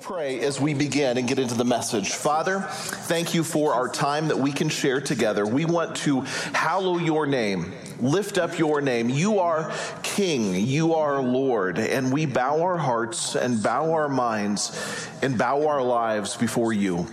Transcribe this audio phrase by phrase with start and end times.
[0.00, 2.12] pray as we begin and get into the message.
[2.12, 5.46] Father, thank you for our time that we can share together.
[5.46, 9.08] We want to hallow your name, lift up your name.
[9.08, 9.72] You are
[10.02, 15.66] King, you are Lord, and we bow our hearts and bow our minds and bow
[15.66, 17.06] our lives before you.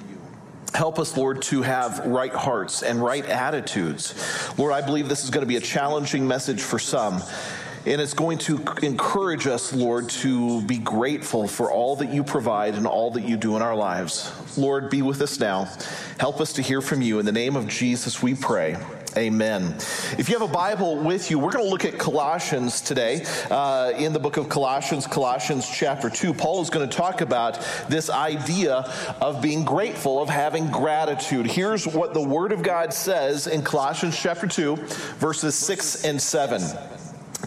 [0.74, 4.16] Help us, Lord, to have right hearts and right attitudes.
[4.58, 7.22] Lord, I believe this is going to be a challenging message for some.
[7.84, 12.76] And it's going to encourage us, Lord, to be grateful for all that you provide
[12.76, 14.32] and all that you do in our lives.
[14.56, 15.68] Lord, be with us now.
[16.20, 17.18] Help us to hear from you.
[17.18, 18.78] In the name of Jesus, we pray.
[19.18, 19.74] Amen.
[20.18, 23.26] If you have a Bible with you, we're going to look at Colossians today.
[23.50, 27.60] Uh, in the book of Colossians, Colossians chapter 2, Paul is going to talk about
[27.90, 28.90] this idea
[29.20, 31.48] of being grateful, of having gratitude.
[31.48, 36.62] Here's what the Word of God says in Colossians chapter 2, verses 6 and 7.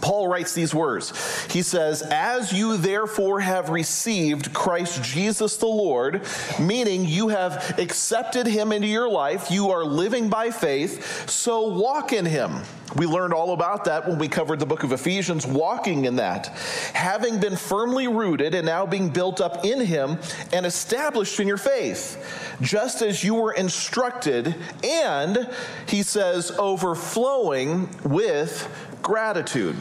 [0.00, 1.12] Paul writes these words.
[1.52, 6.22] He says, As you therefore have received Christ Jesus the Lord,
[6.60, 12.12] meaning you have accepted him into your life, you are living by faith, so walk
[12.12, 12.62] in him.
[12.96, 16.48] We learned all about that when we covered the book of Ephesians, walking in that.
[16.92, 20.18] Having been firmly rooted and now being built up in him
[20.52, 25.48] and established in your faith, just as you were instructed, and
[25.88, 28.68] he says, overflowing with
[29.04, 29.76] gratitude.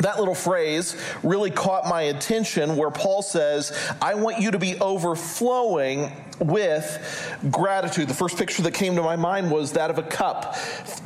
[0.00, 4.78] That little phrase really caught my attention where Paul says, I want you to be
[4.80, 8.08] overflowing with gratitude.
[8.08, 10.56] The first picture that came to my mind was that of a cup.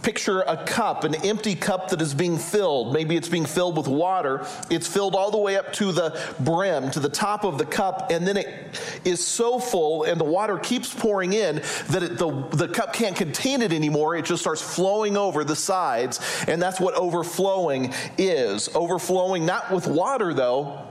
[0.03, 2.93] Picture a cup, an empty cup that is being filled.
[2.93, 4.47] Maybe it's being filled with water.
[4.71, 8.11] It's filled all the way up to the brim, to the top of the cup,
[8.11, 11.57] and then it is so full and the water keeps pouring in
[11.89, 14.17] that it, the, the cup can't contain it anymore.
[14.17, 18.69] It just starts flowing over the sides, and that's what overflowing is.
[18.75, 20.83] Overflowing, not with water though,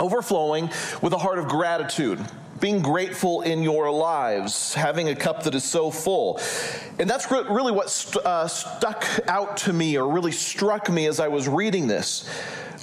[0.00, 0.70] overflowing
[1.02, 2.24] with a heart of gratitude
[2.62, 6.40] being grateful in your lives, having a cup that is so full.
[7.00, 11.18] And that's really what st- uh, stuck out to me or really struck me as
[11.18, 12.24] I was reading this.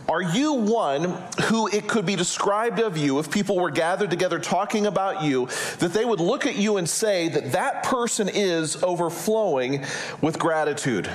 [0.09, 4.37] Are you one who it could be described of you if people were gathered together
[4.37, 5.47] talking about you,
[5.77, 9.85] that they would look at you and say that that person is overflowing
[10.19, 11.09] with gratitude?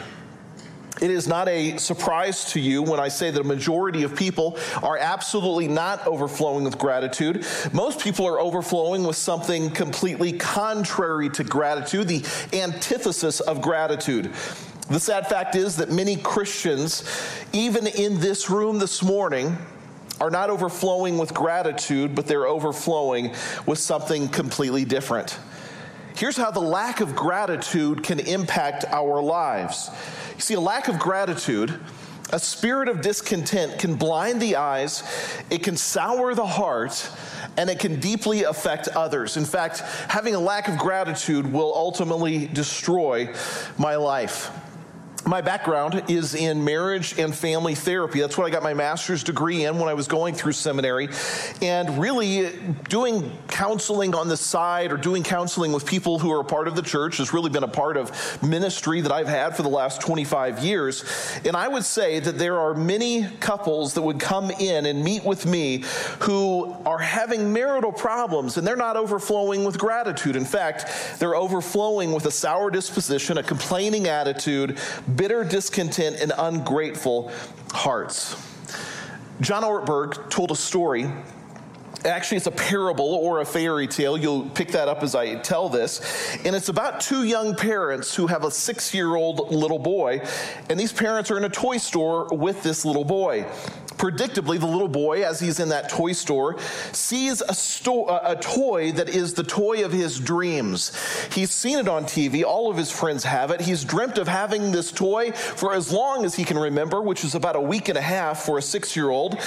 [1.01, 4.59] It is not a surprise to you when I say that a majority of people
[4.83, 7.45] are absolutely not overflowing with gratitude.
[7.73, 14.33] Most people are overflowing with something completely contrary to gratitude, the antithesis of gratitude.
[14.89, 17.05] The sad fact is that many Christians,
[17.53, 19.57] even in this room this morning,
[20.21, 23.35] are not overflowing with gratitude, but they're overflowing
[23.67, 25.39] with something completely different.
[26.15, 29.91] Here's how the lack of gratitude can impact our lives.
[30.37, 31.81] You see, a lack of gratitude,
[32.33, 35.03] a spirit of discontent can blind the eyes,
[35.51, 37.11] it can sour the heart,
[37.57, 39.37] and it can deeply affect others.
[39.37, 43.35] In fact, having a lack of gratitude will ultimately destroy
[43.77, 44.51] my life
[45.27, 48.21] my background is in marriage and family therapy.
[48.21, 51.09] That's what I got my master's degree in when I was going through seminary.
[51.63, 52.53] And really,
[52.89, 56.77] doing counseling on the side or doing counseling with people who are a part of
[56.77, 60.01] the church has really been a part of ministry that I've had for the last
[60.01, 61.05] 25 years.
[61.45, 65.25] And I would say that there are many couples that would come in and meet
[65.25, 65.85] with me
[66.21, 70.37] who are having marital problems and they're not overflowing with gratitude.
[70.37, 74.79] In fact, they're overflowing with a sour disposition, a complaining attitude
[75.17, 77.31] bitter discontent, and ungrateful
[77.73, 78.37] hearts.
[79.41, 81.11] John Ortberg told a story.
[82.05, 84.17] Actually it's a parable or a fairy tale.
[84.17, 86.37] You'll pick that up as i tell this.
[86.45, 90.21] And it's about two young parents who have a six year old little boy
[90.69, 93.47] and these parents are in a toy store with this little boy
[93.97, 96.59] Predictably, the little boy, as he's in that toy store,
[96.93, 100.93] sees a, sto- a toy that is the toy of his dreams.
[101.33, 102.45] He's seen it on TV.
[102.45, 103.61] All of his friends have it.
[103.61, 107.35] He's dreamt of having this toy for as long as he can remember, which is
[107.35, 109.39] about a week and a half for a six year old.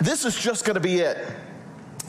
[0.00, 1.18] This is just going to be it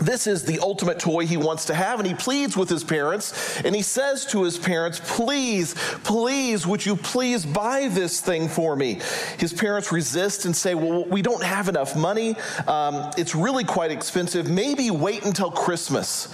[0.01, 3.61] this is the ultimate toy he wants to have, and he pleads with his parents,
[3.61, 8.75] and he says to his parents, Please, please, would you please buy this thing for
[8.75, 8.99] me?
[9.37, 12.35] His parents resist and say, Well, we don't have enough money.
[12.67, 14.49] Um, it's really quite expensive.
[14.49, 16.27] Maybe wait until Christmas.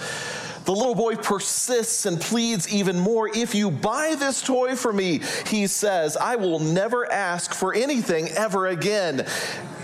[0.64, 3.28] The little boy persists and pleads even more.
[3.34, 8.28] If you buy this toy for me, he says, I will never ask for anything
[8.28, 9.26] ever again.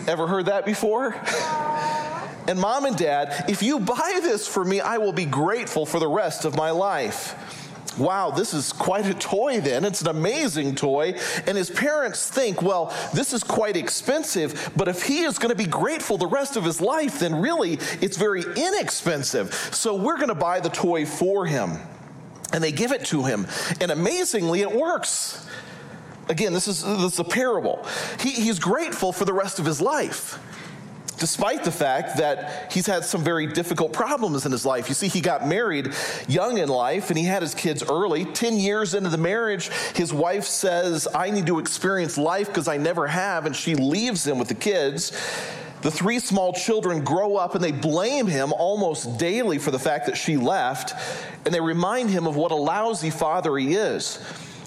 [0.06, 1.14] Ever heard that before?
[2.46, 5.98] And mom and dad, if you buy this for me, I will be grateful for
[5.98, 7.34] the rest of my life.
[7.96, 9.84] wow, this is quite a toy then.
[9.84, 11.14] It's an amazing toy.
[11.46, 15.56] And his parents think, well, this is quite expensive, but if he is going to
[15.56, 19.54] be grateful the rest of his life, then really it's very inexpensive.
[19.72, 21.78] So we're going to buy the toy for him.
[22.52, 23.46] And they give it to him.
[23.80, 25.46] And amazingly, it works.
[26.28, 27.86] Again, this is, this is a parable.
[28.20, 30.38] He, he's grateful for the rest of his life
[31.18, 34.88] despite the fact that he's had some very difficult problems in his life.
[34.88, 35.92] You see, he got married
[36.28, 38.24] young in life and he had his kids early.
[38.24, 42.76] 10 years into the marriage, his wife says, I need to experience life because I
[42.76, 45.12] never have, and she leaves him with the kids.
[45.82, 50.06] The three small children grow up and they blame him almost daily for the fact
[50.06, 50.94] that she left,
[51.44, 54.18] and they remind him of what a lousy father he is.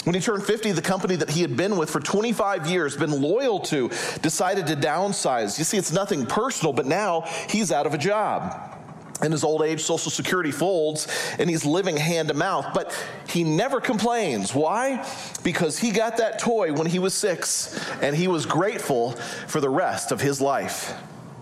[0.08, 3.22] When he turned 50, the company that he had been with for 25 years, been
[3.22, 3.90] loyal to,
[4.22, 5.60] decided to downsize.
[5.60, 8.74] You see, it's nothing personal, but now he's out of a job.
[9.22, 11.10] In his old age, Social Security folds
[11.40, 14.56] and he's living hand to mouth, but he never complains.
[14.56, 15.06] Why?
[15.44, 19.12] Because he got that toy when he was six and he was grateful
[19.48, 20.94] for the rest of his life.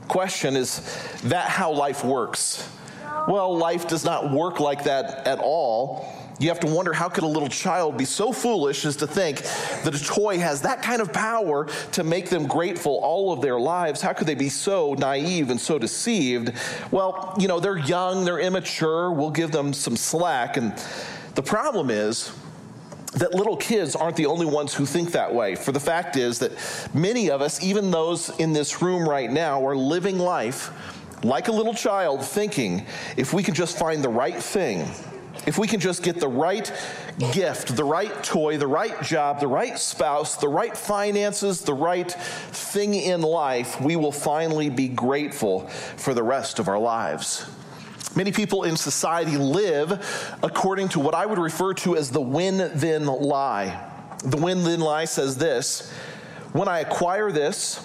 [0.08, 0.80] Question is
[1.26, 2.68] that how life works?
[3.28, 6.25] Well, life does not work like that at all.
[6.38, 9.42] You have to wonder how could a little child be so foolish as to think
[9.84, 13.60] that a toy has that kind of power to make them grateful all of their
[13.60, 14.02] lives?
[14.02, 16.52] How could they be so naive and so deceived?
[16.92, 20.58] Well, you know, they're young, they're immature, we'll give them some slack.
[20.58, 20.74] And
[21.36, 22.32] the problem is,
[23.14, 25.56] that little kids aren't the only ones who think that way.
[25.56, 26.52] For the fact is that
[26.94, 30.72] many of us, even those in this room right now, are living life
[31.24, 32.86] like a little child, thinking
[33.16, 34.86] if we can just find the right thing,
[35.46, 36.72] if we can just get the right
[37.32, 42.12] gift, the right toy, the right job, the right spouse, the right finances, the right
[42.12, 47.46] thing in life, we will finally be grateful for the rest of our lives.
[48.16, 52.72] Many people in society live according to what I would refer to as the win
[52.74, 53.92] then lie.
[54.24, 55.92] The win then lie says this
[56.54, 57.78] when I acquire this,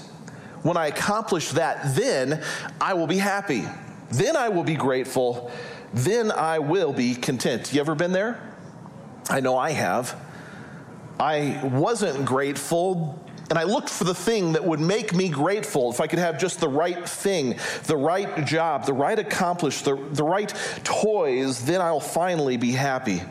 [0.63, 2.43] when I accomplish that, then
[2.81, 3.65] I will be happy.
[4.13, 5.51] Then I will be grateful
[5.93, 7.73] then I will be content.
[7.73, 8.41] You ever been there?
[9.29, 10.17] I know I have.
[11.19, 15.91] I wasn't grateful and I looked for the thing that would make me grateful.
[15.91, 17.57] If I could have just the right thing,
[17.87, 20.55] the right job, the right accomplish, the, the right
[20.85, 23.23] toys, then I'll finally be happy.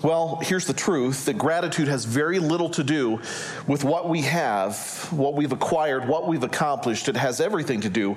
[0.00, 3.20] Well, here's the truth that gratitude has very little to do
[3.66, 4.78] with what we have,
[5.10, 7.08] what we've acquired, what we've accomplished.
[7.08, 8.16] It has everything to do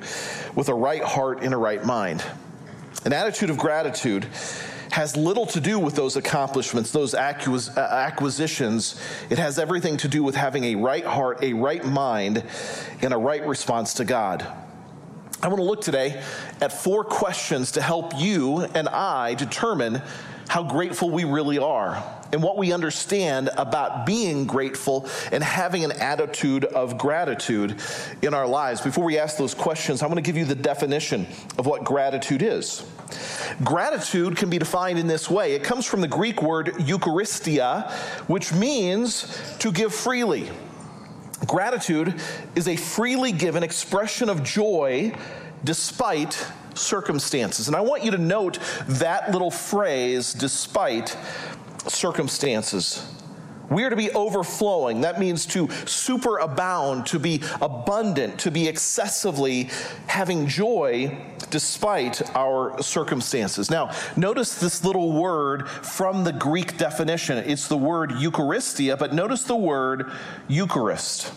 [0.54, 2.24] with a right heart and a right mind.
[3.06, 4.28] An attitude of gratitude
[4.92, 9.00] has little to do with those accomplishments, those uh, acquisitions.
[9.30, 12.44] It has everything to do with having a right heart, a right mind,
[13.02, 14.46] and a right response to God.
[15.42, 16.22] I want to look today
[16.60, 20.02] at four questions to help you and I determine
[20.50, 22.04] how grateful we really are
[22.34, 27.80] and what we understand about being grateful and having an attitude of gratitude
[28.24, 28.82] in our lives.
[28.82, 31.28] Before we ask those questions, I want to give you the definition
[31.60, 32.84] of what gratitude is.
[33.64, 37.92] Gratitude can be defined in this way it comes from the Greek word Eucharistia,
[38.28, 40.50] which means to give freely.
[41.46, 42.16] Gratitude
[42.56, 45.14] is a freely given expression of joy
[45.64, 46.46] despite
[46.80, 47.68] circumstances.
[47.68, 51.16] And I want you to note that little phrase, despite
[51.88, 53.06] circumstances.
[53.70, 55.02] We are to be overflowing.
[55.02, 59.70] That means to superabound, to be abundant, to be excessively
[60.08, 61.20] having joy
[61.52, 63.70] despite our circumstances.
[63.70, 67.38] Now, notice this little word from the Greek definition.
[67.38, 70.12] It's the word Eucharistia, but notice the word
[70.48, 71.32] Eucharist.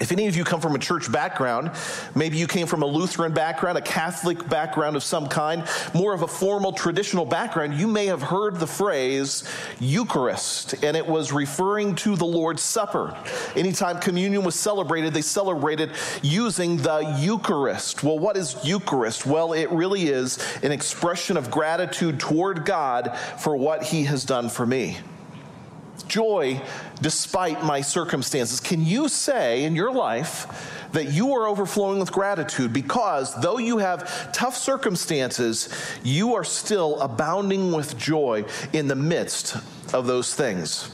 [0.00, 1.70] If any of you come from a church background,
[2.14, 6.22] maybe you came from a Lutheran background, a Catholic background of some kind, more of
[6.22, 9.44] a formal traditional background, you may have heard the phrase
[9.78, 13.14] Eucharist, and it was referring to the Lord's Supper.
[13.54, 15.90] Anytime communion was celebrated, they celebrated
[16.22, 18.02] using the Eucharist.
[18.02, 19.26] Well, what is Eucharist?
[19.26, 24.48] Well, it really is an expression of gratitude toward God for what He has done
[24.48, 24.96] for me
[26.08, 26.60] joy
[27.00, 28.60] despite my circumstances.
[28.60, 33.78] Can you say in your life that you are overflowing with gratitude because though you
[33.78, 35.68] have tough circumstances,
[36.02, 39.56] you are still abounding with joy in the midst
[39.94, 40.90] of those things?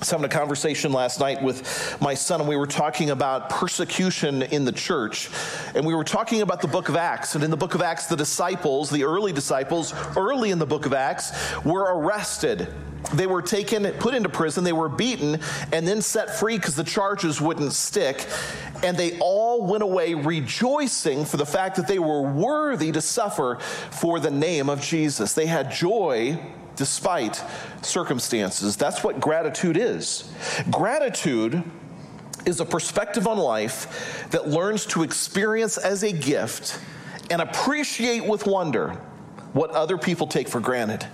[0.00, 4.42] Was having a conversation last night with my son, and we were talking about persecution
[4.42, 5.28] in the church.
[5.74, 7.34] And we were talking about the book of Acts.
[7.34, 10.86] And in the book of Acts, the disciples, the early disciples, early in the book
[10.86, 11.32] of Acts,
[11.64, 12.68] were arrested
[13.14, 15.40] They were taken, put into prison, they were beaten,
[15.72, 18.26] and then set free because the charges wouldn't stick.
[18.82, 23.56] And they all went away rejoicing for the fact that they were worthy to suffer
[23.90, 25.32] for the name of Jesus.
[25.32, 26.38] They had joy
[26.76, 27.42] despite
[27.82, 28.76] circumstances.
[28.76, 30.30] That's what gratitude is.
[30.70, 31.62] Gratitude
[32.46, 36.80] is a perspective on life that learns to experience as a gift
[37.30, 38.90] and appreciate with wonder
[39.52, 41.06] what other people take for granted.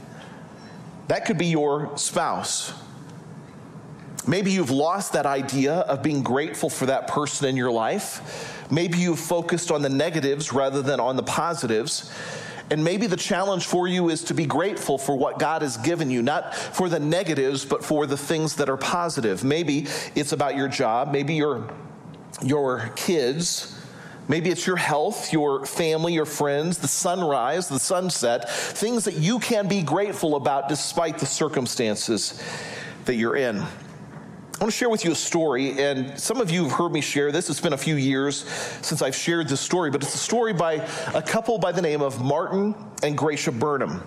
[1.08, 2.72] That could be your spouse.
[4.26, 8.66] Maybe you've lost that idea of being grateful for that person in your life.
[8.70, 12.10] Maybe you've focused on the negatives rather than on the positives.
[12.70, 16.11] And maybe the challenge for you is to be grateful for what God has given
[16.11, 19.44] you, not for the negatives, but for the things that are positive.
[19.44, 21.68] Maybe it's about your job, maybe your,
[22.42, 23.73] your kids.
[24.28, 29.38] Maybe it's your health, your family, your friends, the sunrise, the sunset, things that you
[29.38, 32.42] can be grateful about despite the circumstances
[33.04, 33.64] that you're in.
[34.56, 37.02] I want to share with you a story, and some of you have heard me
[37.02, 37.50] share this.
[37.50, 38.38] It's been a few years
[38.80, 40.76] since I've shared this story, but it's a story by
[41.12, 44.02] a couple by the name of Martin and Gracia Burnham.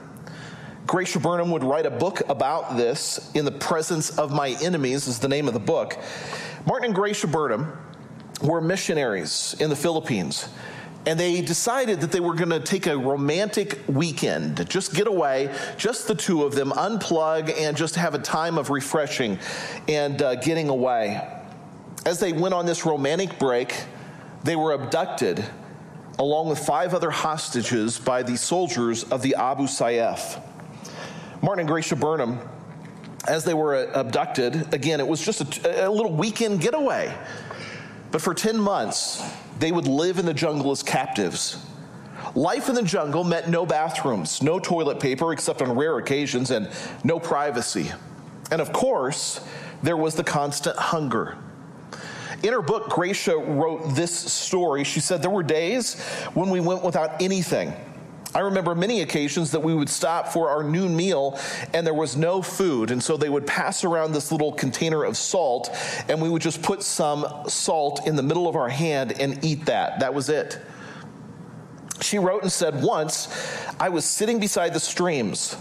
[0.87, 5.19] Gracia Burnham would write a book about this, In the Presence of My Enemies, is
[5.19, 5.99] the name of the book.
[6.65, 7.71] Martin and Gracia Burnham
[8.41, 10.49] were missionaries in the Philippines
[11.05, 15.53] and they decided that they were going to take a romantic weekend, just get away,
[15.77, 19.39] just the two of them, unplug, and just have a time of refreshing
[19.87, 21.25] and uh, getting away.
[22.05, 23.83] As they went on this romantic break,
[24.43, 25.43] they were abducted
[26.17, 30.43] along with five other hostages by the soldiers of the Abu Sayyaf.
[31.41, 32.39] Martin and Gracia Burnham,
[33.25, 37.17] as they were abducted, again, it was just a, a little weekend getaway.
[38.11, 39.23] But for 10 months,
[39.59, 41.63] they would live in the jungle as captives.
[42.35, 46.69] Life in the jungle meant no bathrooms, no toilet paper except on rare occasions, and
[47.03, 47.91] no privacy.
[48.51, 49.41] And of course,
[49.83, 51.37] there was the constant hunger.
[52.43, 54.83] In her book, Gracia wrote this story.
[54.83, 55.99] She said, There were days
[56.33, 57.73] when we went without anything.
[58.33, 61.39] I remember many occasions that we would stop for our noon meal
[61.73, 62.91] and there was no food.
[62.91, 65.75] And so they would pass around this little container of salt
[66.07, 69.65] and we would just put some salt in the middle of our hand and eat
[69.65, 69.99] that.
[69.99, 70.59] That was it.
[72.01, 73.27] She wrote and said, Once
[73.79, 75.57] I was sitting beside the streams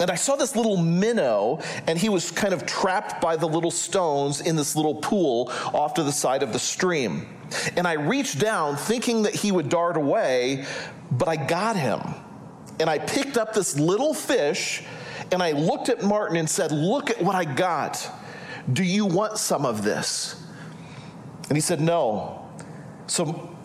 [0.00, 3.70] and I saw this little minnow, and he was kind of trapped by the little
[3.70, 7.26] stones in this little pool off to the side of the stream.
[7.76, 10.66] And I reached down thinking that he would dart away,
[11.10, 12.00] but I got him.
[12.78, 14.82] And I picked up this little fish
[15.32, 18.08] and I looked at Martin and said, Look at what I got.
[18.72, 20.42] Do you want some of this?
[21.48, 22.48] And he said, No.
[23.06, 23.55] So,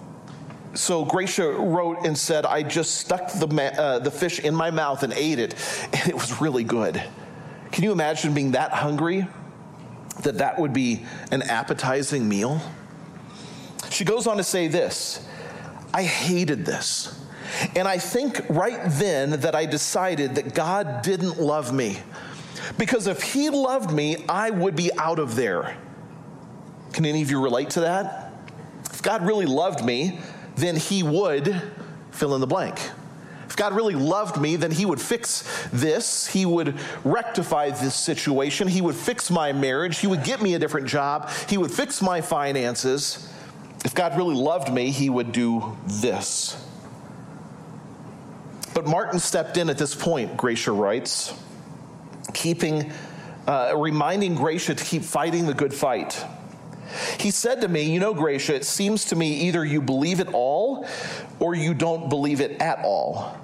[0.74, 3.48] so Gracia wrote and said, I just stuck the,
[3.80, 5.56] uh, the fish in my mouth and ate it,
[5.94, 7.02] and it was really good.
[7.72, 9.28] Can you imagine being that hungry?
[10.24, 12.62] That that would be an appetizing meal?
[13.90, 15.26] She goes on to say this
[15.94, 17.18] I hated this.
[17.76, 21.98] And I think right then that I decided that God didn't love me.
[22.78, 25.76] Because if He loved me, I would be out of there.
[26.94, 28.34] Can any of you relate to that?
[28.92, 30.20] If God really loved me,
[30.62, 31.62] then He would
[32.12, 32.80] fill in the blank.
[33.48, 36.28] If God really loved me, then He would fix this.
[36.28, 38.68] He would rectify this situation.
[38.68, 40.00] He would fix my marriage.
[40.00, 41.30] He would get me a different job.
[41.50, 43.28] He would fix my finances.
[43.84, 46.56] If God really loved me, He would do this.
[48.74, 51.34] But Martin stepped in at this point, Gracia writes,
[52.34, 52.92] keeping,
[53.48, 56.24] uh, reminding Gracia to keep fighting the good fight.
[57.20, 60.34] He said to me, You know, Gracia, it seems to me either you believe it
[60.34, 60.88] all
[61.40, 63.38] or you don't believe it at all.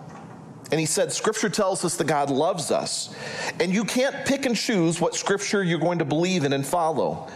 [0.72, 3.16] And he said, Scripture tells us that God loves us,
[3.60, 7.28] and you can't pick and choose what Scripture you're going to believe in and follow.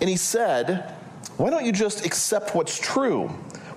[0.00, 0.94] And he said,
[1.36, 3.30] Why don't you just accept what's true?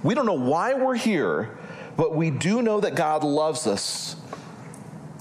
[0.04, 1.58] We don't know why we're here,
[1.96, 4.18] but we do know that God loves us.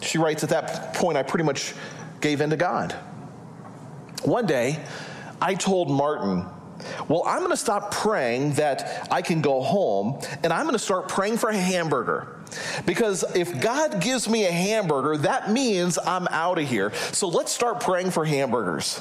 [0.02, 1.74] She writes, At that point, I pretty much
[2.20, 2.92] gave in to God.
[4.24, 4.80] One day,
[5.40, 6.44] I told Martin,
[7.08, 10.78] well, I'm going to stop praying that I can go home and I'm going to
[10.78, 12.36] start praying for a hamburger.
[12.84, 16.92] Because if God gives me a hamburger, that means I'm out of here.
[17.12, 19.00] So let's start praying for hamburgers.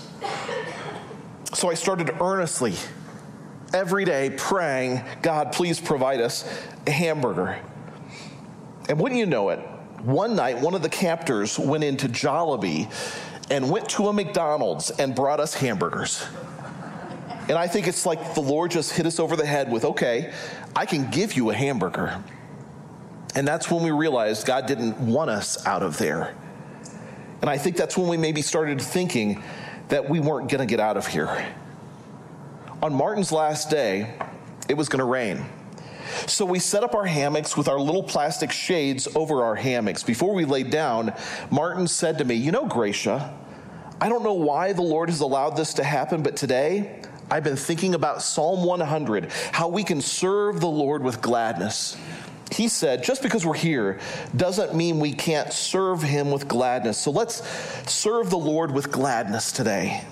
[1.54, 2.76] So I started earnestly
[3.74, 6.50] every day praying, God, please provide us
[6.88, 7.60] a hamburger.
[8.88, 9.60] And wouldn't you know it,
[10.02, 12.92] one night one of the captors went into Jollibee
[13.50, 16.26] and went to a McDonald's and brought us hamburgers.
[17.48, 20.34] And I think it's like the Lord just hit us over the head with, okay,
[20.76, 22.24] I can give you a hamburger.
[23.36, 26.34] And that's when we realized God didn't want us out of there.
[27.42, 29.44] And I think that's when we maybe started thinking
[29.90, 31.54] that we weren't going to get out of here.
[32.82, 34.16] On Martin's last day,
[34.68, 35.46] it was going to rain.
[36.28, 40.02] So we set up our hammocks with our little plastic shades over our hammocks.
[40.02, 41.14] Before we laid down,
[41.52, 43.38] Martin said to me, You know, Gracia,
[44.00, 47.56] I don't know why the Lord has allowed this to happen, but today I've been
[47.56, 51.98] thinking about Psalm 100, how we can serve the Lord with gladness.
[52.52, 54.00] He said, just because we're here
[54.36, 56.98] doesn't mean we can't serve him with gladness.
[57.00, 57.42] So let's
[57.92, 60.04] serve the Lord with gladness today.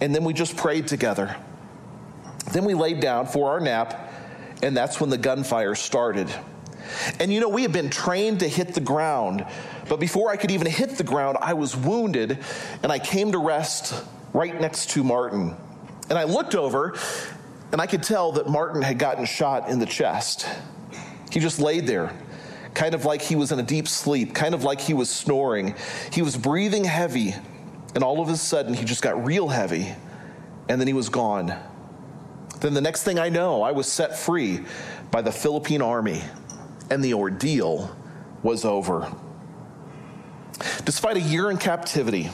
[0.00, 1.36] And then we just prayed together.
[2.52, 4.10] Then we laid down for our nap,
[4.62, 6.34] and that's when the gunfire started.
[7.20, 9.44] And you know, we had been trained to hit the ground,
[9.88, 12.38] but before I could even hit the ground, I was wounded,
[12.82, 14.02] and I came to rest
[14.32, 15.54] right next to Martin.
[16.10, 16.96] And I looked over,
[17.72, 20.48] and I could tell that Martin had gotten shot in the chest.
[21.30, 22.12] He just laid there,
[22.74, 25.74] kind of like he was in a deep sleep, kind of like he was snoring.
[26.12, 27.34] He was breathing heavy,
[27.94, 29.94] and all of a sudden, he just got real heavy,
[30.68, 31.54] and then he was gone.
[32.60, 34.60] Then the next thing I know, I was set free
[35.10, 36.22] by the Philippine army,
[36.90, 37.94] and the ordeal
[38.42, 39.12] was over.
[40.84, 42.30] Despite a year in captivity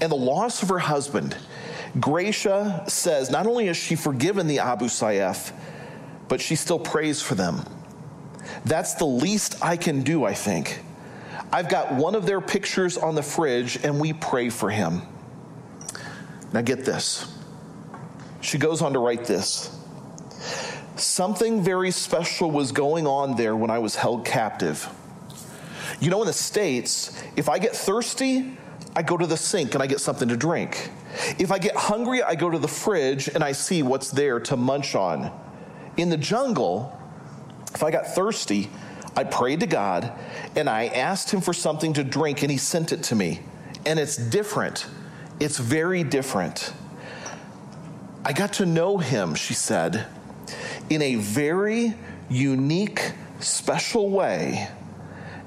[0.00, 1.36] and the loss of her husband,
[2.00, 5.52] Gracia says not only has she forgiven the Abu Sayyaf,
[6.28, 7.62] but she still prays for them.
[8.64, 10.80] That's the least I can do, I think.
[11.52, 15.02] I've got one of their pictures on the fridge and we pray for him.
[16.52, 17.32] Now, get this.
[18.40, 19.70] She goes on to write this
[20.96, 24.88] Something very special was going on there when I was held captive.
[26.00, 28.56] You know, in the States, if I get thirsty,
[28.94, 30.90] I go to the sink and I get something to drink.
[31.38, 34.56] If I get hungry, I go to the fridge and I see what's there to
[34.56, 35.30] munch on.
[35.96, 36.98] In the jungle,
[37.74, 38.70] if I got thirsty,
[39.16, 40.12] I prayed to God
[40.54, 43.40] and I asked Him for something to drink and He sent it to me.
[43.86, 44.86] And it's different.
[45.40, 46.72] It's very different.
[48.24, 50.06] I got to know Him, she said,
[50.90, 51.94] in a very
[52.28, 54.68] unique, special way.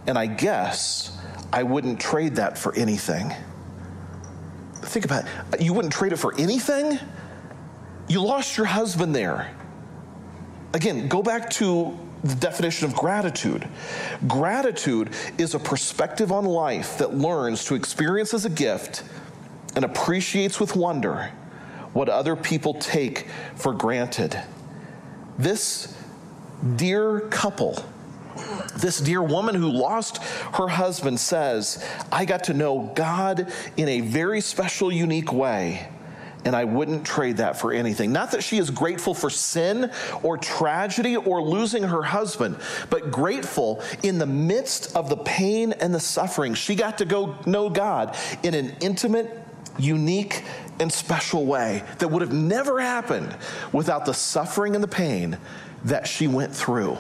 [0.08, 1.16] And I guess
[1.52, 3.34] I wouldn't trade that for anything.
[4.90, 5.62] Think about it.
[5.62, 6.98] You wouldn't trade it for anything?
[8.08, 9.56] You lost your husband there.
[10.74, 13.68] Again, go back to the definition of gratitude.
[14.28, 19.04] Gratitude is a perspective on life that learns to experience as a gift
[19.76, 21.32] and appreciates with wonder
[21.94, 24.42] what other people take for granted.
[25.38, 25.96] This
[26.78, 27.86] dear couple
[28.78, 34.02] this dear woman who lost her husband says, I got to know God in a
[34.02, 35.90] very special, unique way.
[36.46, 38.14] And I wouldn't trade that for anything.
[38.14, 39.92] Not that she is grateful for sin
[40.24, 42.58] or tragedy or losing her husband,
[42.90, 46.54] but grateful in the midst of the pain and the suffering.
[46.54, 49.38] She got to go know God in an intimate,
[49.78, 50.44] unique,
[50.80, 53.36] and special way that would have never happened
[53.74, 55.38] without the suffering and the pain
[55.84, 56.98] that she went through.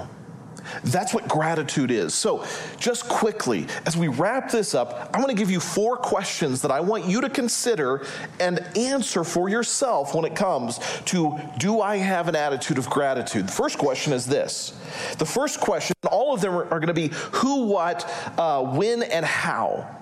[0.84, 2.13] That's what gratitude is.
[2.13, 2.45] So,
[2.77, 6.71] just quickly, as we wrap this up, I want to give you four questions that
[6.71, 8.05] I want you to consider
[8.39, 13.47] and answer for yourself when it comes to do I have an attitude of gratitude?
[13.47, 14.73] The first question is this.
[15.17, 19.25] The first question, all of them are, going to be who, what, uh, when, and
[19.25, 19.95] how.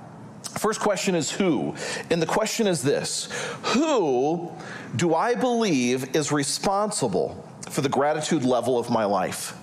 [0.58, 1.76] First question is who?
[2.10, 3.30] And the question is this
[3.74, 4.52] Who
[4.96, 9.56] do I believe is responsible for the gratitude level of my life?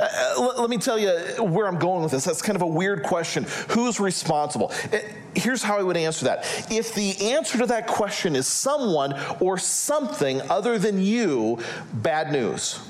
[0.00, 0.06] Uh,
[0.38, 1.10] uh let me tell you
[1.44, 2.24] where I'm going with this.
[2.24, 3.46] That's kind of a weird question.
[3.70, 4.72] Who's responsible?
[4.92, 4.98] Uh,
[5.34, 6.66] here's how I would answer that.
[6.70, 11.58] If the answer to that question is someone or something other than you,
[11.92, 12.80] bad news.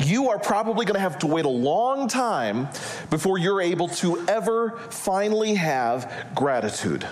[0.00, 2.68] You are probably going to have to wait a long time
[3.10, 7.06] before you're able to ever finally have gratitude.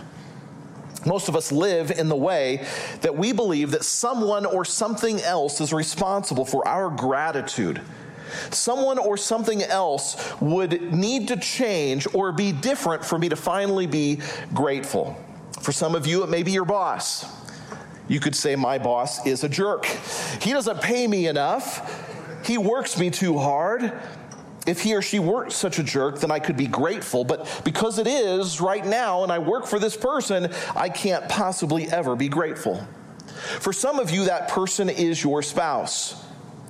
[1.07, 2.67] Most of us live in the way
[3.01, 7.81] that we believe that someone or something else is responsible for our gratitude.
[8.51, 13.87] Someone or something else would need to change or be different for me to finally
[13.87, 14.21] be
[14.55, 15.17] grateful.
[15.61, 17.27] For some of you, it may be your boss.
[18.09, 19.87] You could say, My boss is a jerk.
[20.41, 22.11] He doesn't pay me enough,
[22.45, 23.93] he works me too hard.
[24.65, 27.25] If he or she weren't such a jerk, then I could be grateful.
[27.25, 31.91] But because it is right now and I work for this person, I can't possibly
[31.91, 32.87] ever be grateful.
[33.59, 36.23] For some of you, that person is your spouse.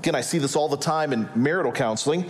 [0.02, 2.24] Again, I see this all the time in marital counseling.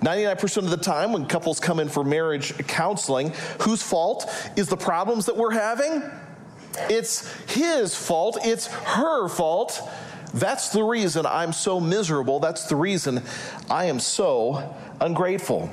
[0.00, 4.24] 99% of the time, when couples come in for marriage counseling, whose fault
[4.56, 6.02] is the problems that we're having?
[6.88, 9.86] It's his fault, it's her fault.
[10.32, 12.40] That's the reason I'm so miserable.
[12.40, 13.22] That's the reason
[13.68, 15.68] I am so ungrateful.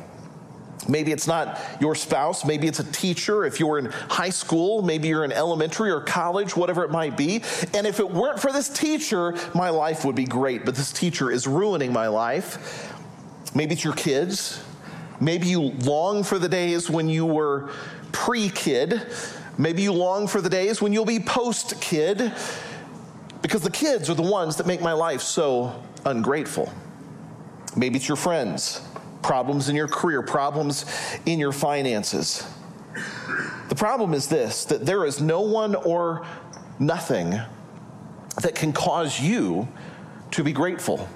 [0.88, 3.46] Maybe it's not your spouse, maybe it's a teacher.
[3.46, 7.44] If you're in high school, maybe you're in elementary or college, whatever it might be.
[7.74, 11.30] And if it weren't for this teacher, my life would be great, but this teacher
[11.30, 12.94] is ruining my life.
[13.54, 14.64] Maybe it's your kids.
[15.20, 17.70] Maybe you long for the days when you were
[18.12, 19.08] pre kid.
[19.58, 22.32] Maybe you long for the days when you'll be post kid
[23.42, 26.72] because the kids are the ones that make my life so ungrateful.
[27.76, 28.87] Maybe it's your friends
[29.22, 30.86] problems in your career, problems
[31.26, 32.48] in your finances.
[33.70, 36.26] The problem is this that there is no one or
[36.80, 37.40] nothing
[38.42, 39.68] that can cause you
[40.32, 41.08] to be grateful.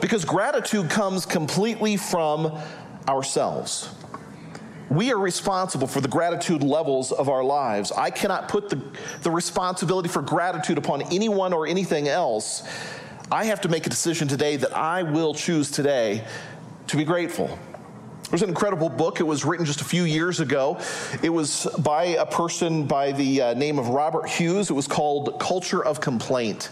[0.00, 2.58] Because gratitude comes completely from
[3.08, 3.94] ourselves.
[4.90, 7.92] We are responsible for the gratitude levels of our lives.
[7.92, 8.80] I cannot put the,
[9.22, 12.62] the responsibility for gratitude upon anyone or anything else.
[13.30, 16.24] I have to make a decision today that I will choose today
[16.88, 17.58] to be grateful.
[18.30, 19.20] There's an incredible book.
[19.20, 20.78] It was written just a few years ago.
[21.22, 24.68] It was by a person by the uh, name of Robert Hughes.
[24.68, 26.68] It was called Culture of Complaint.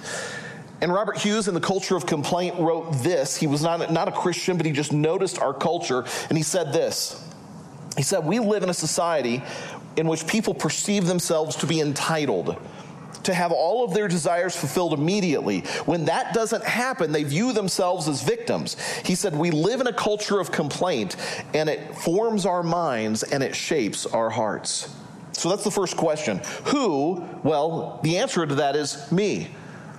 [0.83, 3.37] And Robert Hughes in the Culture of Complaint wrote this.
[3.37, 6.75] He was not, not a Christian, but he just noticed our culture, and he said
[6.75, 7.23] this.
[7.97, 9.43] He said, We live in a society
[9.97, 12.59] in which people perceive themselves to be entitled
[13.25, 15.61] to have all of their desires fulfilled immediately.
[15.85, 18.77] When that doesn't happen, they view themselves as victims.
[19.05, 21.17] He said, We live in a culture of complaint,
[21.55, 24.95] and it forms our minds and it shapes our hearts.
[25.33, 26.41] So that's the first question.
[26.67, 27.25] Who?
[27.43, 29.49] Well, the answer to that is me.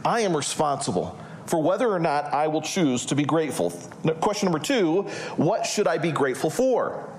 [0.03, 3.71] I am responsible for whether or not I will choose to be grateful.
[4.19, 5.03] Question number two
[5.37, 7.09] What should I be grateful for?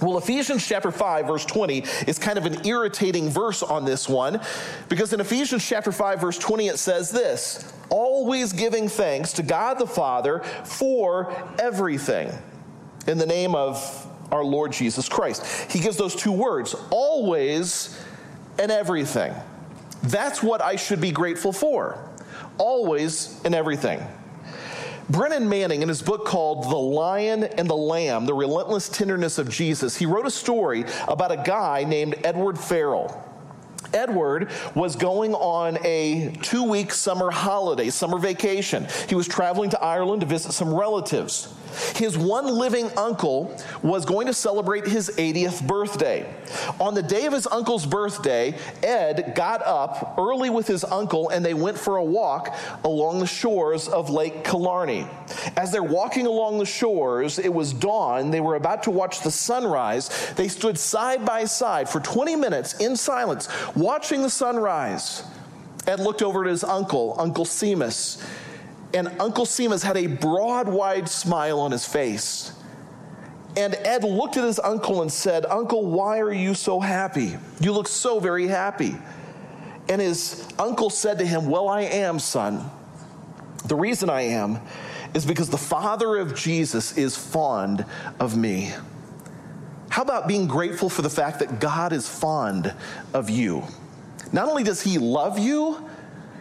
[0.00, 4.40] Well, Ephesians chapter 5, verse 20 is kind of an irritating verse on this one
[4.88, 9.78] because in Ephesians chapter 5, verse 20, it says this always giving thanks to God
[9.78, 12.30] the Father for everything
[13.06, 15.70] in the name of our Lord Jesus Christ.
[15.70, 17.98] He gives those two words always
[18.58, 19.32] and everything.
[20.02, 21.98] That's what I should be grateful for.
[22.58, 24.00] Always and everything.
[25.08, 29.48] Brennan Manning, in his book called The Lion and the Lamb The Relentless Tenderness of
[29.48, 33.22] Jesus, he wrote a story about a guy named Edward Farrell.
[33.94, 38.88] Edward was going on a two week summer holiday, summer vacation.
[39.08, 41.54] He was traveling to Ireland to visit some relatives.
[41.94, 46.32] His one living uncle was going to celebrate his 80th birthday.
[46.80, 51.44] On the day of his uncle's birthday, Ed got up early with his uncle and
[51.44, 55.06] they went for a walk along the shores of Lake Killarney.
[55.56, 58.30] As they're walking along the shores, it was dawn.
[58.30, 60.32] They were about to watch the sunrise.
[60.36, 65.22] They stood side by side for 20 minutes in silence, watching the sunrise.
[65.86, 68.22] Ed looked over at his uncle, Uncle Seamus
[68.96, 72.52] and Uncle Seamus had a broad, wide smile on his face.
[73.54, 77.36] And Ed looked at his uncle and said, Uncle, why are you so happy?
[77.60, 78.96] You look so very happy.
[79.90, 82.70] And his uncle said to him, Well, I am, son.
[83.66, 84.60] The reason I am
[85.12, 87.84] is because the Father of Jesus is fond
[88.18, 88.72] of me.
[89.90, 92.72] How about being grateful for the fact that God is fond
[93.12, 93.62] of you?
[94.32, 95.86] Not only does He love you,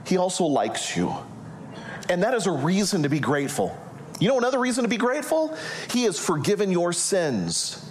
[0.06, 1.14] He also likes you.
[2.10, 3.78] And that is a reason to be grateful.
[4.20, 5.56] You know another reason to be grateful?
[5.92, 7.85] He has forgiven your sins.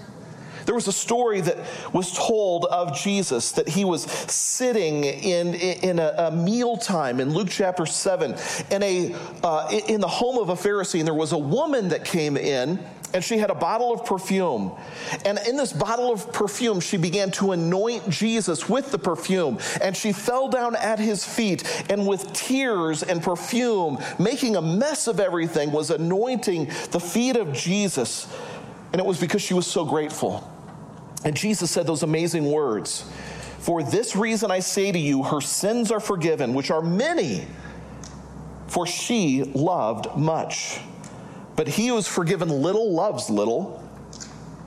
[0.66, 1.58] There was a story that
[1.92, 7.48] was told of Jesus that he was sitting in, in a, a mealtime in Luke
[7.50, 8.34] chapter 7
[8.70, 12.04] in, a, uh, in the home of a Pharisee, and there was a woman that
[12.04, 12.78] came in
[13.14, 14.72] and she had a bottle of perfume.
[15.24, 19.60] And in this bottle of perfume, she began to anoint Jesus with the perfume.
[19.80, 25.06] And she fell down at his feet and with tears and perfume, making a mess
[25.06, 28.26] of everything, was anointing the feet of Jesus.
[28.92, 30.50] And it was because she was so grateful.
[31.24, 33.10] And Jesus said those amazing words
[33.58, 37.46] For this reason I say to you, her sins are forgiven, which are many,
[38.66, 40.78] for she loved much.
[41.56, 43.80] But he who is forgiven little loves little.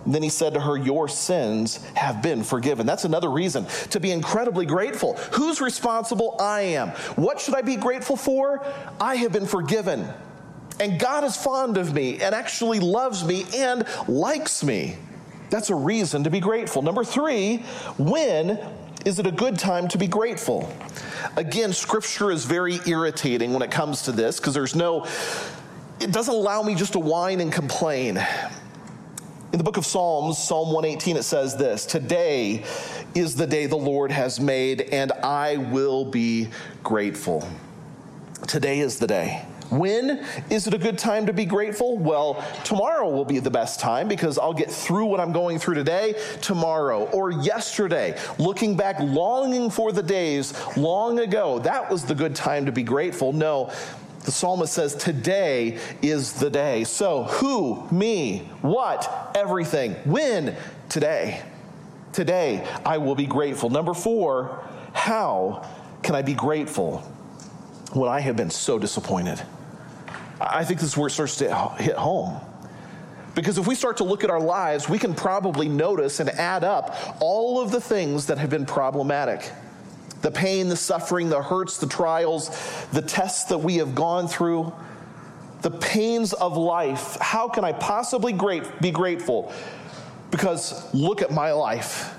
[0.06, 2.88] And then he said to her, Your sins have been forgiven.
[2.88, 5.15] That's another reason to be incredibly grateful.
[5.34, 6.38] Who's responsible?
[6.39, 6.89] I am.
[7.17, 8.65] What should I be grateful for?
[9.02, 10.08] I have been forgiven.
[10.80, 14.96] And God is fond of me and actually loves me and likes me.
[15.49, 16.81] That's a reason to be grateful.
[16.81, 17.57] Number three,
[17.97, 18.60] when
[19.05, 20.71] is it a good time to be grateful?
[21.38, 25.05] Again, scripture is very irritating when it comes to this because there's no
[25.99, 28.23] it doesn't allow me just to whine and complain.
[29.51, 32.63] In the book of Psalms, Psalm 118, it says this Today
[33.15, 36.49] is the day the Lord has made, and I will be
[36.83, 37.47] grateful.
[38.47, 39.45] Today is the day.
[39.69, 41.97] When is it a good time to be grateful?
[41.97, 45.75] Well, tomorrow will be the best time because I'll get through what I'm going through
[45.75, 48.17] today, tomorrow, or yesterday.
[48.39, 52.84] Looking back, longing for the days long ago, that was the good time to be
[52.84, 53.34] grateful.
[53.34, 53.71] No,
[54.23, 56.84] the psalmist says, Today is the day.
[56.84, 60.56] So, who, me, what, everything, when,
[60.89, 61.41] today.
[62.13, 63.69] Today, I will be grateful.
[63.69, 65.69] Number four, how
[66.03, 66.99] can I be grateful
[67.93, 69.41] when I have been so disappointed?
[70.39, 72.39] I think this is where it starts to hit home.
[73.36, 76.63] Because if we start to look at our lives, we can probably notice and add
[76.63, 79.52] up all of the things that have been problematic
[80.23, 82.50] the pain, the suffering, the hurts, the trials,
[82.91, 84.73] the tests that we have gone through,
[85.62, 87.17] the pains of life.
[87.21, 89.54] How can I possibly great, be grateful?
[90.32, 92.15] Because look at my life.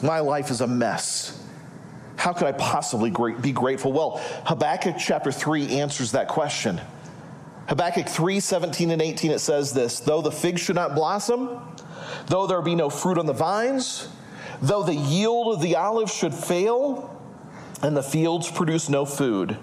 [0.00, 1.44] My life is a mess.
[2.16, 3.92] How could I possibly be grateful?
[3.92, 6.80] Well, Habakkuk chapter 3 answers that question.
[7.70, 11.60] Habakkuk 3 17 and 18, it says this Though the fig should not blossom,
[12.26, 14.08] though there be no fruit on the vines,
[14.60, 17.16] though the yield of the olive should fail,
[17.80, 19.56] and the fields produce no food,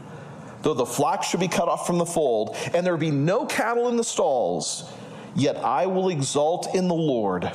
[0.61, 3.89] though the flock should be cut off from the fold, and there be no cattle
[3.89, 4.89] in the stalls,
[5.35, 7.51] yet I will exult in the Lord.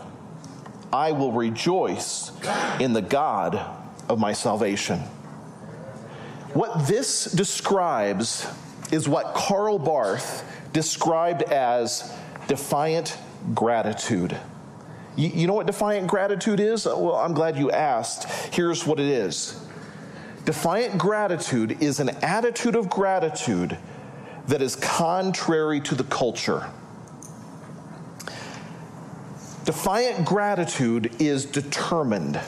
[0.93, 2.31] I will rejoice
[2.79, 3.59] in the God
[4.07, 4.99] of my salvation.
[6.53, 8.47] What this describes
[8.93, 12.15] is what Karl Barth described as
[12.47, 13.19] defiant
[13.55, 14.39] gratitude.
[15.17, 16.85] You, you, know what defiant gratitude is?
[16.85, 18.25] Well, I'm glad you asked.
[18.55, 19.61] Here's what it is
[20.45, 23.79] Defiant gratitude is an attitude of gratitude
[24.49, 26.69] that is contrary to the culture.
[29.65, 32.41] Defiant gratitude is determined,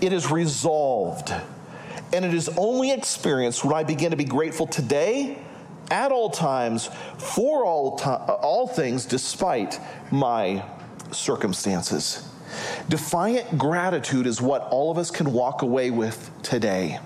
[0.00, 1.32] it is resolved
[2.14, 5.36] and it is only experienced when I begin to be grateful today,
[5.90, 9.80] at all times, for all, to- all things, despite
[10.12, 10.64] my
[11.10, 12.26] circumstances.
[12.88, 17.00] Defiant gratitude is what all of us can walk away with today.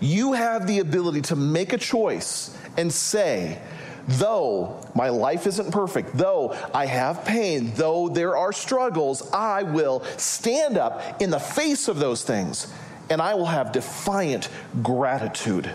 [0.00, 3.60] You have the ability to make a choice and say,
[4.08, 10.02] though my life isn't perfect, though I have pain, though there are struggles, I will
[10.16, 12.72] stand up in the face of those things
[13.10, 14.48] and I will have defiant
[14.82, 15.70] gratitude.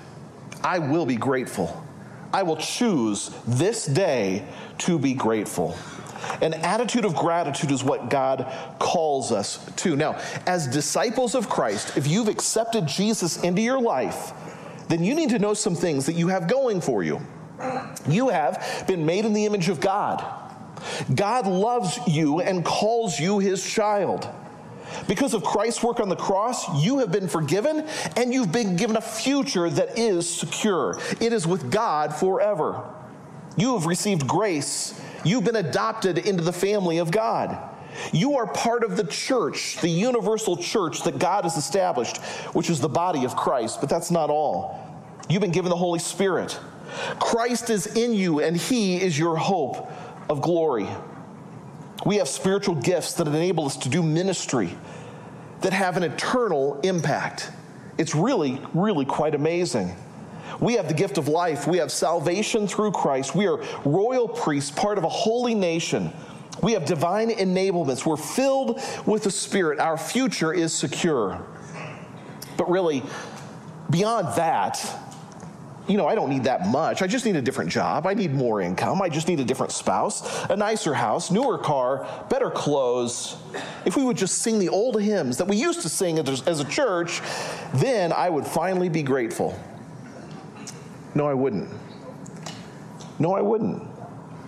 [0.63, 1.83] I will be grateful.
[2.31, 4.45] I will choose this day
[4.79, 5.77] to be grateful.
[6.41, 9.95] An attitude of gratitude is what God calls us to.
[9.95, 14.31] Now, as disciples of Christ, if you've accepted Jesus into your life,
[14.87, 17.21] then you need to know some things that you have going for you.
[18.07, 20.25] You have been made in the image of God.
[21.13, 24.27] God loves you and calls you his child.
[25.07, 28.95] Because of Christ's work on the cross, you have been forgiven and you've been given
[28.95, 30.99] a future that is secure.
[31.19, 32.83] It is with God forever.
[33.57, 34.99] You have received grace.
[35.23, 37.57] You've been adopted into the family of God.
[38.11, 42.17] You are part of the church, the universal church that God has established,
[42.53, 43.79] which is the body of Christ.
[43.79, 44.79] But that's not all.
[45.29, 46.59] You've been given the Holy Spirit.
[47.19, 49.91] Christ is in you, and He is your hope
[50.29, 50.87] of glory.
[52.05, 54.75] We have spiritual gifts that enable us to do ministry
[55.61, 57.51] that have an eternal impact.
[57.97, 59.95] It's really, really quite amazing.
[60.59, 61.67] We have the gift of life.
[61.67, 63.33] We have salvation through Christ.
[63.33, 66.11] We are royal priests, part of a holy nation.
[66.61, 68.05] We have divine enablements.
[68.05, 69.79] We're filled with the Spirit.
[69.79, 71.41] Our future is secure.
[72.57, 73.03] But really,
[73.89, 74.85] beyond that,
[75.87, 77.01] you know, I don't need that much.
[77.01, 78.07] I just need a different job.
[78.07, 79.01] I need more income.
[79.01, 83.35] I just need a different spouse, a nicer house, newer car, better clothes.
[83.85, 86.65] If we would just sing the old hymns that we used to sing as a
[86.65, 87.21] church,
[87.73, 89.59] then I would finally be grateful.
[91.15, 91.69] No, I wouldn't.
[93.19, 93.83] No, I wouldn't.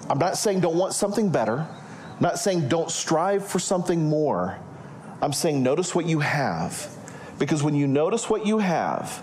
[0.09, 1.67] I'm not saying don't want something better.
[2.15, 4.57] I'm not saying don't strive for something more.
[5.21, 6.89] I'm saying notice what you have.
[7.39, 9.21] Because when you notice what you have,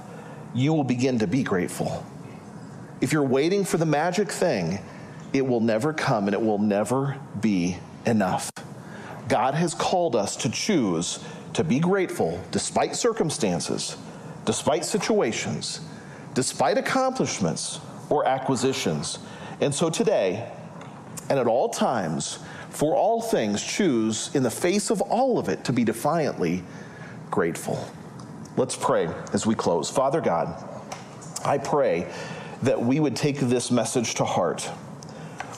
[0.54, 2.04] you will begin to be grateful.
[3.00, 4.78] If you're waiting for the magic thing,
[5.32, 8.50] it will never come and it will never be enough.
[9.28, 11.18] God has called us to choose
[11.54, 13.96] to be grateful despite circumstances,
[14.44, 15.80] despite situations,
[16.34, 19.18] despite accomplishments or acquisitions.
[19.60, 20.50] And so today,
[21.28, 22.38] and at all times,
[22.70, 26.62] for all things, choose in the face of all of it to be defiantly
[27.30, 27.86] grateful.
[28.56, 29.88] Let's pray as we close.
[29.88, 30.62] Father God,
[31.44, 32.12] I pray
[32.62, 34.70] that we would take this message to heart.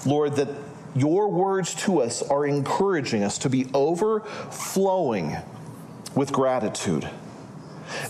[0.06, 0.48] Lord, that
[0.94, 5.36] your words to us are encouraging us to be overflowing
[6.14, 7.08] with gratitude.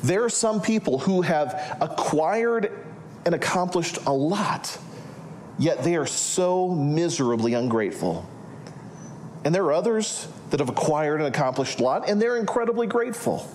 [0.02, 2.70] There are some people who have acquired
[3.24, 4.78] and accomplished a lot,
[5.58, 8.28] yet they are so miserably ungrateful.
[9.44, 13.48] And there are others that have acquired and accomplished a lot, and they're incredibly grateful.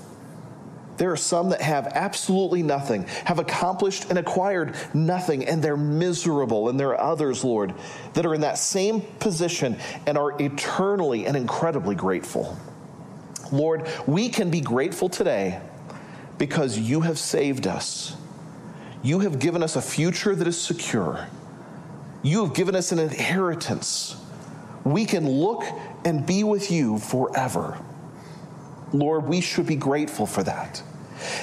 [0.99, 6.67] There are some that have absolutely nothing, have accomplished and acquired nothing, and they're miserable.
[6.67, 7.73] And there are others, Lord,
[8.15, 12.57] that are in that same position and are eternally and incredibly grateful.
[13.49, 15.61] Lord, we can be grateful today
[16.37, 18.17] because you have saved us.
[19.01, 21.27] You have given us a future that is secure.
[22.23, 24.17] You have given us an inheritance.
[24.83, 25.63] We can look
[26.03, 27.77] and be with you forever.
[28.93, 30.81] Lord, we should be grateful for that.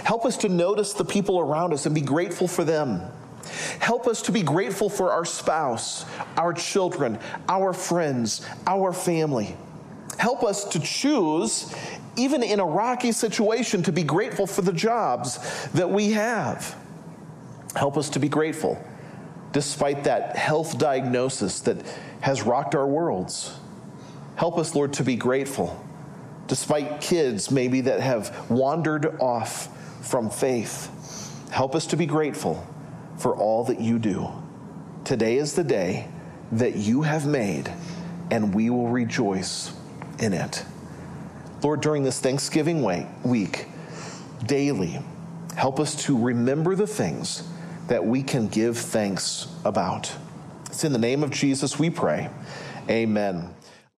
[0.04, 3.02] Help us to notice the people around us and be grateful for them.
[3.78, 6.04] Help us to be grateful for our spouse,
[6.36, 9.56] our children, our friends, our family.
[10.18, 11.74] Help us to choose,
[12.16, 16.74] even in a rocky situation, to be grateful for the jobs that we have.
[17.76, 18.82] Help us to be grateful
[19.52, 21.76] despite that health diagnosis that
[22.20, 23.54] has rocked our worlds.
[24.34, 25.85] Help us, Lord, to be grateful
[26.46, 29.68] despite kids maybe that have wandered off
[30.06, 30.92] from faith.
[31.50, 32.66] Help us to be grateful
[33.18, 34.28] for all that you do.
[35.04, 36.08] Today is the day
[36.52, 37.72] that you have made,
[38.30, 39.72] and we will rejoice
[40.18, 40.64] in it.
[41.62, 42.82] Lord, during this Thanksgiving
[43.24, 43.66] week,
[44.44, 45.00] daily,
[45.56, 47.42] help us to remember the things
[47.88, 50.14] that we can give thanks about.
[50.66, 52.28] It's in the name of Jesus we pray.
[52.90, 53.55] Amen.